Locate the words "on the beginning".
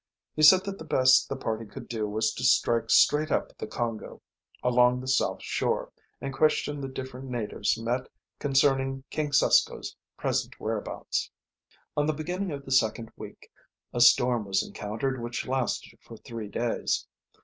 11.95-12.49